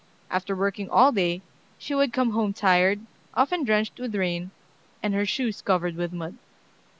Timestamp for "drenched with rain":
3.63-4.49